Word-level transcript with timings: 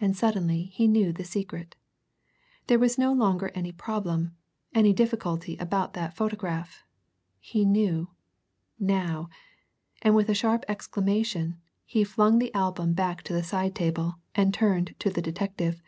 And 0.00 0.16
suddenly 0.16 0.66
he 0.66 0.86
knew 0.86 1.12
the 1.12 1.24
secret. 1.24 1.74
There 2.68 2.78
was 2.78 2.96
no 2.96 3.12
longer 3.12 3.50
any 3.56 3.72
problem, 3.72 4.36
any 4.72 4.92
difficulty 4.92 5.56
about 5.56 5.94
that 5.94 6.14
photograph. 6.14 6.84
He 7.40 7.64
knew 7.64 8.08
now! 8.78 9.28
And 10.00 10.14
with 10.14 10.28
a 10.28 10.32
sharp 10.34 10.64
exclamation, 10.68 11.58
he 11.84 12.04
flung 12.04 12.38
the 12.38 12.54
album 12.54 12.92
back 12.92 13.22
to 13.22 13.32
the 13.32 13.42
side 13.42 13.74
table, 13.74 14.20
and 14.32 14.54
turned 14.54 14.94
to 15.00 15.10
the 15.10 15.20
detective. 15.22 15.82